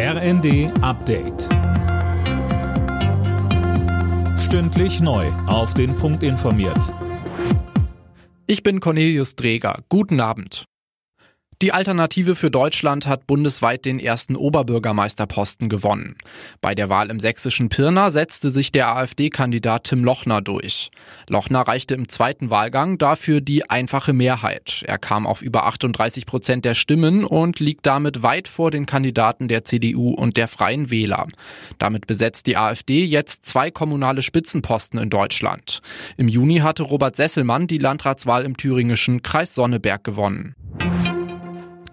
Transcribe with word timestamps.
RND 0.00 0.70
Update. 0.80 1.48
Stündlich 4.38 5.00
neu. 5.00 5.26
Auf 5.48 5.74
den 5.74 5.96
Punkt 5.96 6.22
informiert. 6.22 6.94
Ich 8.46 8.62
bin 8.62 8.78
Cornelius 8.78 9.34
Dreger. 9.34 9.82
Guten 9.88 10.20
Abend. 10.20 10.66
Die 11.60 11.72
Alternative 11.72 12.36
für 12.36 12.52
Deutschland 12.52 13.08
hat 13.08 13.26
bundesweit 13.26 13.84
den 13.84 13.98
ersten 13.98 14.36
Oberbürgermeisterposten 14.36 15.68
gewonnen. 15.68 16.14
Bei 16.60 16.76
der 16.76 16.88
Wahl 16.88 17.10
im 17.10 17.18
sächsischen 17.18 17.68
Pirna 17.68 18.12
setzte 18.12 18.52
sich 18.52 18.70
der 18.70 18.94
AfD-Kandidat 18.94 19.82
Tim 19.82 20.04
Lochner 20.04 20.40
durch. 20.40 20.92
Lochner 21.28 21.62
reichte 21.62 21.96
im 21.96 22.08
zweiten 22.08 22.50
Wahlgang 22.50 22.96
dafür 22.96 23.40
die 23.40 23.68
einfache 23.68 24.12
Mehrheit. 24.12 24.84
Er 24.86 24.98
kam 24.98 25.26
auf 25.26 25.42
über 25.42 25.66
38 25.66 26.26
Prozent 26.26 26.64
der 26.64 26.74
Stimmen 26.74 27.24
und 27.24 27.58
liegt 27.58 27.86
damit 27.86 28.22
weit 28.22 28.46
vor 28.46 28.70
den 28.70 28.86
Kandidaten 28.86 29.48
der 29.48 29.64
CDU 29.64 30.10
und 30.10 30.36
der 30.36 30.46
Freien 30.46 30.92
Wähler. 30.92 31.26
Damit 31.78 32.06
besetzt 32.06 32.46
die 32.46 32.56
AfD 32.56 33.04
jetzt 33.04 33.46
zwei 33.46 33.72
kommunale 33.72 34.22
Spitzenposten 34.22 35.00
in 35.00 35.10
Deutschland. 35.10 35.80
Im 36.18 36.28
Juni 36.28 36.58
hatte 36.58 36.84
Robert 36.84 37.16
Sesselmann 37.16 37.66
die 37.66 37.78
Landratswahl 37.78 38.44
im 38.44 38.56
thüringischen 38.56 39.22
Kreis 39.22 39.56
Sonneberg 39.56 40.04
gewonnen. 40.04 40.54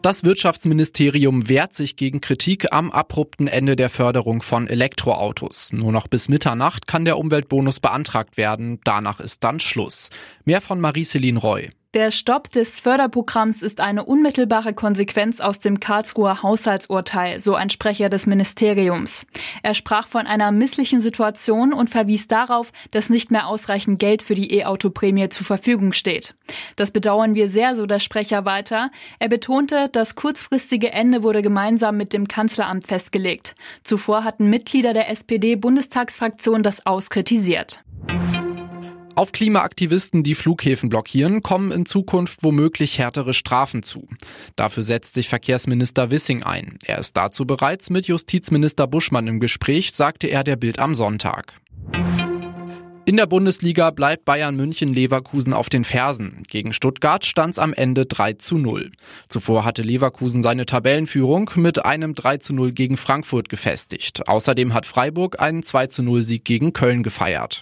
Das 0.06 0.24
Wirtschaftsministerium 0.24 1.50
wehrt 1.50 1.74
sich 1.74 1.96
gegen 1.96 2.22
Kritik 2.22 2.72
am 2.72 2.92
abrupten 2.92 3.48
Ende 3.48 3.76
der 3.76 3.90
Förderung 3.90 4.44
von 4.44 4.68
Elektroautos. 4.68 5.74
Nur 5.74 5.92
noch 5.92 6.08
bis 6.08 6.30
Mitternacht 6.30 6.86
kann 6.86 7.06
der 7.06 7.18
Umweltbonus 7.18 7.80
beantragt 7.80 8.38
werden. 8.38 8.80
Danach 8.84 9.20
ist 9.20 9.44
dann 9.44 9.60
Schluss. 9.60 10.12
Mehr 10.44 10.62
von 10.62 10.80
Marie-Céline 10.80 11.40
Roy. 11.40 11.72
Der 11.96 12.12
Stopp 12.12 12.52
des 12.52 12.78
Förderprogramms 12.78 13.64
ist 13.64 13.80
eine 13.80 14.04
unmittelbare 14.04 14.74
Konsequenz 14.74 15.40
aus 15.40 15.60
dem 15.60 15.80
Karlsruher 15.80 16.44
Haushaltsurteil, 16.44 17.40
so 17.40 17.56
ein 17.56 17.70
Sprecher 17.70 18.10
des 18.10 18.26
Ministeriums. 18.26 19.26
Er 19.64 19.74
sprach 19.74 20.06
von 20.06 20.28
einer 20.28 20.52
misslichen 20.52 21.00
Situation 21.00 21.72
und 21.72 21.90
verwies 21.90 22.28
darauf, 22.28 22.74
dass 22.92 23.10
nicht 23.10 23.32
mehr 23.32 23.48
ausreichend 23.48 23.98
Geld 23.98 24.24
für 24.24 24.36
die 24.36 24.52
E-Auto-Prämie 24.56 25.30
zur 25.30 25.46
Verfügung 25.46 25.94
steht. 25.94 26.36
Das 26.76 26.92
bedauern 26.92 27.34
wir 27.34 27.48
sehr, 27.48 27.78
so 27.78 27.86
der 27.86 28.00
Sprecher 28.00 28.44
weiter. 28.44 28.90
Er 29.20 29.30
betonte, 29.30 29.88
das 29.90 30.16
kurzfristige 30.16 30.92
Ende 30.92 31.24
wurde 31.24 31.42
gemeinsam 31.42 31.96
mit 31.96 32.12
dem 32.12 32.28
Kanzleramt 32.28 32.86
festgelegt. 32.86 33.56
Zuvor 33.84 34.26
hatten 34.26 34.50
Mitglieder 34.50 34.92
der 34.92 35.10
SPD-Bundestagsfraktion 35.10 36.62
das 36.62 36.86
auskritisiert. 36.86 37.85
Auf 39.16 39.32
Klimaaktivisten, 39.32 40.24
die 40.24 40.36
Flughäfen 40.36 40.90
blockieren, 40.90 41.42
kommen 41.42 41.72
in 41.72 41.86
Zukunft 41.86 42.44
womöglich 42.44 43.00
härtere 43.00 43.34
Strafen 43.34 43.82
zu. 43.82 44.10
Dafür 44.58 44.84
setzt 44.84 45.14
sich 45.14 45.30
Verkehrsminister 45.30 46.12
Wissing 46.12 46.44
ein. 46.44 46.78
Er 46.84 47.00
ist 47.00 47.16
dazu 47.16 47.46
bereits 47.46 47.90
mit 47.90 48.08
Justizminister 48.08 48.88
Buschmann 48.88 49.28
im 49.28 49.40
Gespräch, 49.40 49.92
sagte 49.94 50.28
er 50.28 50.44
der 50.44 50.58
Bild 50.58 50.80
am 50.80 50.96
Sonntag. 50.96 51.54
In 53.06 53.16
der 53.16 53.28
Bundesliga 53.28 53.92
bleibt 53.92 54.26
Bayern 54.26 54.58
München 54.58 54.92
Leverkusen 54.94 55.54
auf 55.54 55.70
den 55.70 55.86
Fersen. 55.86 56.44
Gegen 56.50 56.74
Stuttgart 56.74 57.24
stand 57.24 57.54
es 57.54 57.60
am 57.60 57.72
Ende 57.72 58.08
3 58.08 58.34
zu 58.34 58.58
0. 58.58 58.92
Zuvor 59.30 59.64
hatte 59.64 59.84
Leverkusen 59.84 60.44
seine 60.44 60.66
Tabellenführung 60.66 61.52
mit 61.56 61.86
einem 61.86 62.16
3 62.16 62.38
zu 62.38 62.54
0 62.54 62.74
gegen 62.74 62.98
Frankfurt 62.98 63.48
gefestigt. 63.48 64.28
Außerdem 64.28 64.74
hat 64.74 64.86
Freiburg 64.86 65.40
einen 65.40 65.64
2 65.64 65.88
zu 65.88 66.04
0 66.04 66.22
Sieg 66.22 66.44
gegen 66.44 66.74
Köln 66.74 67.04
gefeiert. 67.04 67.62